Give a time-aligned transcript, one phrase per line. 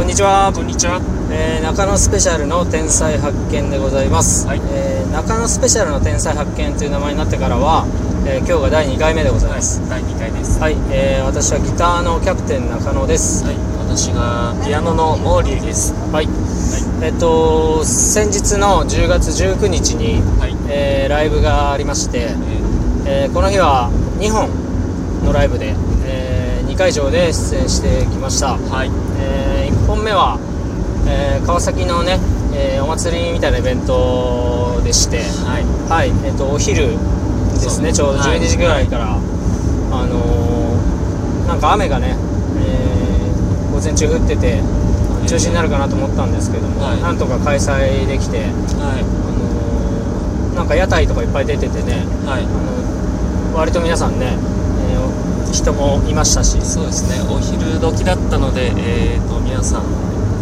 [0.00, 0.96] こんにちは、こんにちは。
[1.30, 7.84] えー中野スペシャルの天才発見でございます、はいえー中野スペシャルの天才発見という名前になってからは、
[8.24, 10.58] えー今日が第2回目でございます第2回です。
[10.58, 13.56] はい、えー私はギターのキャプテン中野ですはい。
[13.76, 15.92] 私がピアノのモーリーです。
[15.92, 16.28] はい、
[17.04, 20.56] えっと先日の10月19日に、はい。
[20.70, 22.32] えーライブがありまして、
[23.04, 24.48] ええーこの日は2本
[25.26, 25.74] のライブで、
[26.06, 26.29] え2
[26.80, 28.90] 会場で出演してきましたーはい。
[29.20, 30.38] え1本目は、
[31.06, 32.18] えー川崎のね、
[32.54, 35.64] えーお祭りみたいなイベントでして、はい。
[35.90, 36.96] はいえっとお昼
[37.52, 39.18] ですねちょうどはい12時ぐらいから、あ
[40.06, 42.16] のーなんか雨がね、
[42.64, 44.62] えー午前中降ってて
[45.28, 48.38] 中止になるかなと思ったんですけども、はいなんとか開催できて、
[48.80, 49.02] はあ
[50.48, 52.26] のーなんか屋台とかいっぱい出ててね、い。
[52.26, 52.44] はい。
[52.44, 52.48] あ
[53.52, 54.59] の割と皆さんね、えー
[55.52, 57.20] 人もいましたしそうですね。
[57.30, 59.84] お昼時だったので、えっ、と、皆さん、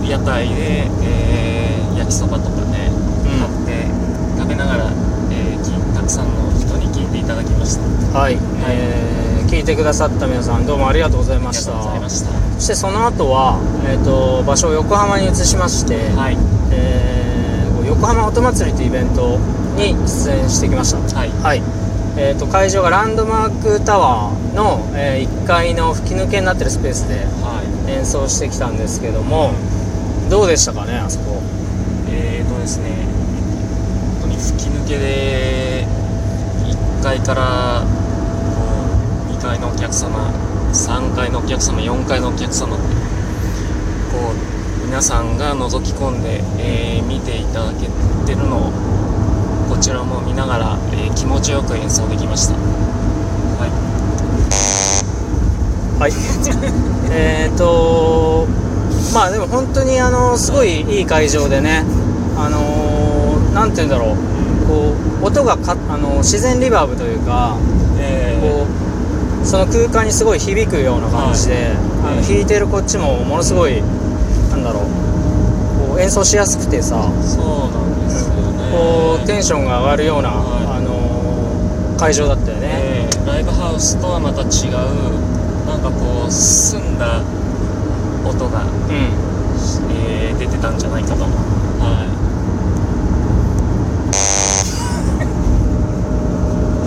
[0.07, 2.91] 屋台で、えー焼きそばとかね、
[3.25, 4.85] うん買って、食べながら、
[5.31, 7.77] えーきたくさんの人に聞いていただきまし
[8.13, 8.19] た。
[8.19, 11.83] あはい、えー聞いてくださった皆さんどうもありがとうございました。
[11.83, 16.37] そしてその後は、えー、と場所を横浜に移しまして、はい。
[16.71, 17.19] えー
[17.89, 19.39] 横浜音祭りというイベント
[19.75, 21.31] に出演してきましたはい。
[21.43, 21.63] はい、
[22.17, 27.93] えー、と会場がランドマークタワーの、え1階の吹き抜けになってるスペースではい。
[27.93, 29.53] 演奏してきたんですけども
[30.29, 31.41] どうでしたかねあそこ？
[32.11, 32.91] えーとですね、
[34.21, 35.87] 本当に吹き抜けで、
[37.01, 37.87] 1階からこ
[39.31, 40.31] う2階のお客様、
[40.73, 42.83] 3階のお客様、4階のお客様、こ
[44.83, 47.87] う皆さんが覗き込んで、えー見ていただけ
[48.27, 48.73] てるのを、
[49.69, 52.55] こちらも見ながら、えー気持ちよく演奏できました。
[52.55, 53.67] は
[55.99, 56.13] い、はい。
[57.11, 58.47] えっと
[59.13, 61.85] まあでも本当にあのすごいいい会場でね
[62.37, 64.17] あのーなんて言うんだろう。
[64.69, 67.57] こう音がかあの自然リバーブというか
[67.99, 68.67] えこ
[69.43, 71.73] うその空間にすごい響くような感じで、
[72.05, 73.83] あのええ弾いてるこっちもものすごい
[74.51, 74.83] なんだろう
[75.99, 78.71] 演奏しやすくてさそうなんですよね。
[78.73, 80.67] こうテンションが上がるような、はい。
[80.79, 84.73] あのー会場だったよね、えーライブハウスとはまた違う
[85.67, 87.21] なんかこう澄んだ
[88.25, 88.71] 音が、うん。
[89.91, 91.25] えー出てたんじゃないかと。
[91.25, 91.29] は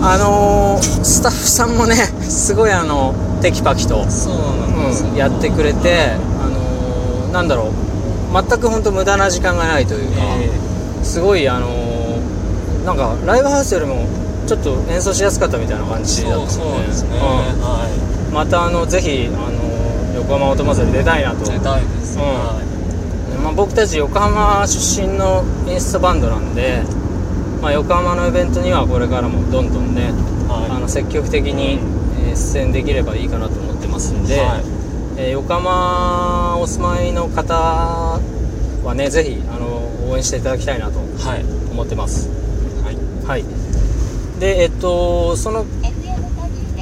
[0.02, 7.91] あのースタッフさんもねすごいあのテキパキとうん、やってくれて、あのーなんだろう
[8.32, 10.50] 全く本当無駄な時間がないというか、え
[11.04, 14.06] すごいあのーなんかライブハウスよりも
[14.46, 19.72] ちょっと演奏しやすかったみたいな感ーじだったそうもんねそうですね、うはんまたあのぜひ、あのー
[20.16, 21.42] 横浜音祭り出たいなと。
[21.50, 22.22] い出たいです、うん。
[22.22, 22.60] は
[23.42, 26.82] まあ、僕たち横浜出身のインストバンドなんで、
[27.62, 30.70] まあ、横浜のイベントにはこれからもどんどんね、いはい。
[30.70, 31.78] あの積極的に、
[32.28, 34.81] えー出演できればいいかなと思ってますんで、はい
[35.16, 41.44] えー横浜お住まいの方はねぜひあの応援していただきたいなとはい。
[41.70, 42.28] 思ってます。
[42.84, 42.96] はい。
[43.26, 43.44] はい。
[44.40, 45.64] でえっとその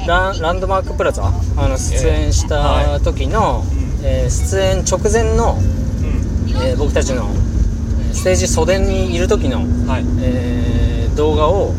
[0.07, 1.23] ランランドマークプラザ
[1.57, 3.63] あの出演した時の、
[4.03, 6.49] えー出演直前の、うん。
[6.63, 10.05] えー僕たちのえーステージ袖にいる時の、はい。
[10.21, 11.73] えー動画を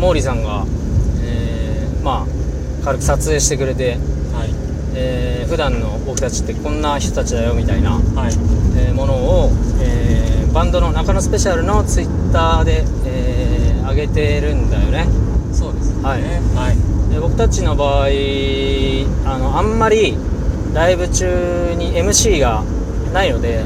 [0.00, 0.64] 毛利さんが、
[1.24, 3.92] えーまあ軽く撮影してくれて、
[4.34, 4.50] はい。
[4.94, 8.32] えー普段の僕たちってこんな人たちだよみたいな、はい
[8.76, 15.06] えーものを、えーバンドの中野スペシャルのツイッターで、えー上げてるんだよね。
[15.52, 16.02] そうですね。
[16.02, 17.12] はいはい。
[17.12, 18.06] で僕たちの場合
[19.26, 20.16] あのあんまり
[20.72, 22.62] ライブ中に MC が
[23.12, 23.62] ないので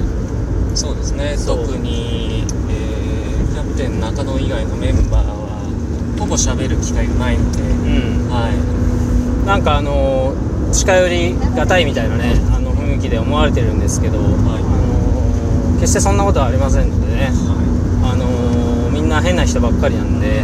[0.75, 1.37] そうですね。
[1.47, 8.31] 特に、えーキャプテン中野以外のメンバーはほぼ喋る機会がないので、うん。
[8.31, 9.47] はい。
[9.47, 10.34] なんかあの
[10.72, 20.43] 近寄りがたいみたいなねあの雰囲気で思われてるんですけど、あの決してそんなことはありませんのでね、はあのみんな変な人ばっかりなんで、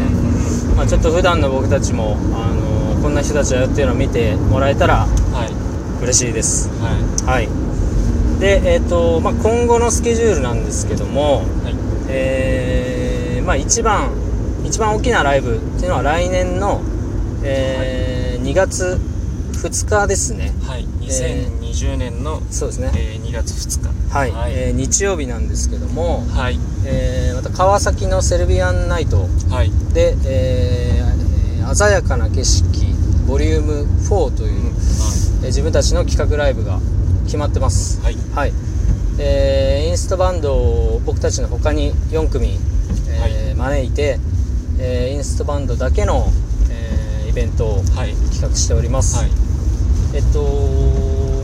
[0.77, 5.47] まあ、ちょっと普段の僕たちも、あのこんな人たちだよっていうのを見てもらえたらいは
[6.01, 6.05] い。
[6.05, 6.69] 嬉しいです。
[6.81, 7.47] はい。
[7.47, 8.41] はい。
[8.41, 11.75] でえっ、と、まあ、今後のスケジュールなんですけどもはい。
[12.09, 14.13] えーまあ一番
[14.65, 16.81] 一番大きなライブっていうのは来年の、
[17.43, 19.01] えー2月
[19.69, 20.53] 2日ですね。
[20.67, 22.91] はい、2020年の、そうですね。
[22.95, 24.15] えー2月2日。
[24.15, 26.59] はい、はい、えー日曜日なんですけども、はい。
[26.85, 29.29] えーまた川崎のセルビアンナイト。
[29.51, 29.71] はい。
[29.95, 32.65] で、えーえー鮮やかな景色。
[33.27, 34.73] ボリューム4という、
[35.43, 36.79] えー自分たちの企画ライブが
[37.25, 38.01] 決まってます。
[38.03, 38.17] はい。
[38.35, 38.53] はい。
[39.19, 42.59] えーインストバンドを僕たちの他に4組、
[43.09, 44.19] えー招いて、
[44.79, 46.31] えーインストバンドだけの、
[46.71, 48.13] えーイベントをはい。
[48.33, 49.31] 企画しております、はい
[50.15, 50.43] えっと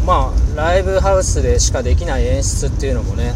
[0.06, 3.34] まあライブハウスでしかできない演出っていうのもね、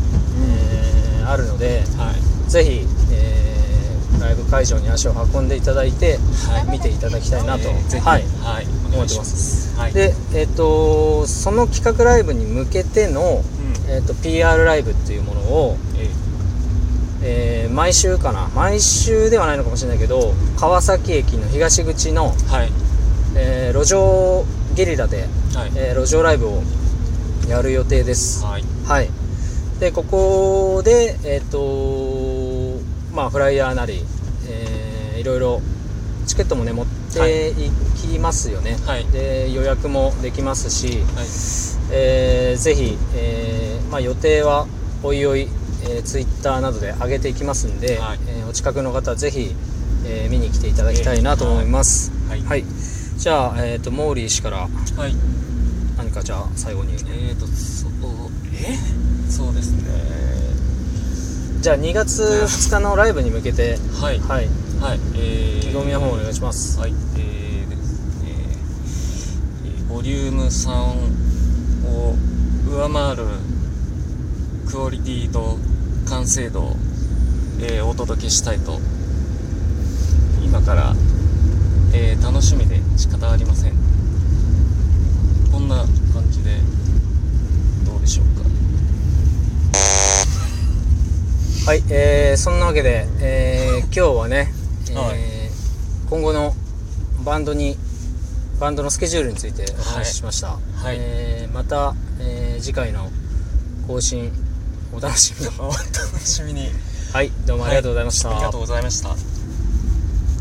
[1.18, 2.50] えーあるのではい。
[2.50, 6.18] ぜひ、えーライブ会場に足を運んでいただいて、
[6.48, 6.70] はい。
[6.70, 8.22] 見ていただきたいなと、えーはい。
[8.42, 8.66] はい。
[8.94, 9.76] 思ってます。
[9.78, 9.92] はい。
[9.92, 13.42] でえっとその企画ライブに向けての、
[13.86, 13.90] うん。
[13.90, 16.08] えっと PR ライブっていうものを、え
[17.22, 17.66] え。
[17.70, 18.48] ー毎週かな。
[18.54, 22.72] 毎週ではないのかもしれないけど川崎駅の東口の、ーはい。
[23.36, 25.72] えー路上ゲリラで、はい。
[25.76, 26.62] えー路上ライブを
[27.48, 28.44] やる予定です。
[28.44, 28.64] はい。
[28.86, 29.10] はい。
[29.80, 32.78] でここでえっ、と
[33.14, 34.00] まあフライヤーなり、
[34.48, 35.60] えーいろいろ
[36.26, 37.70] チケットもね持ってい
[38.00, 39.04] きますよね、はい。
[39.06, 41.26] で予約もできますし、はい。
[41.90, 44.66] えーぜひ、えーまあ、予定は
[45.02, 45.48] おいおい、
[45.82, 48.18] えー、ツイッターなどで上げていきますんで、はい。
[48.28, 49.54] えーお近くの方ぜひ、
[50.06, 52.42] えー見に来ていただきたいなと思います、はい。
[52.42, 52.64] はい、
[53.22, 55.14] じゃあ、えー、とモーリー氏からはい。
[55.96, 56.94] 何かじゃあ最後に。
[56.94, 57.92] えーとそう
[58.52, 58.76] え？
[59.30, 59.82] そうですね。
[61.60, 64.18] じゃあ2月2日のライブに向けてはい。
[64.18, 64.48] はい。
[64.80, 65.00] はい。
[65.14, 65.58] えー。
[65.58, 66.80] 意気込みの方お願いします。
[66.80, 66.90] はい。
[67.16, 68.30] えーですね。
[69.66, 70.72] えーボリューム3
[71.92, 72.16] を
[72.68, 73.22] 上回る
[74.68, 75.58] クオリティと
[76.08, 76.76] 完成度を、
[77.60, 78.80] えーお届けしたいと
[80.44, 80.92] 今から、
[81.94, 83.72] えー楽しみで仕方ありません。
[85.52, 85.76] こんな
[86.14, 86.56] 感じで
[87.84, 88.48] どうでしょうか。
[91.70, 94.52] はい、えーそんなわけで、えー今日はね、
[94.90, 95.18] えーはい
[96.08, 96.54] 今後の
[97.24, 97.76] バンドに
[98.60, 100.58] バンドのスケジュールについてお話ししました、は
[100.92, 100.96] い。
[100.98, 103.10] えーまた、えー次回の
[103.86, 104.32] 更新
[104.94, 105.52] お楽しみに。
[105.60, 105.78] お楽
[106.20, 106.68] しみに。
[107.12, 109.10] はいどうもありがとうございました、ありがとうございました